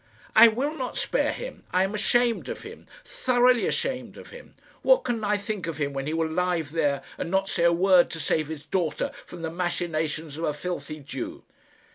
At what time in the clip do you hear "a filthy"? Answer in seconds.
10.45-11.01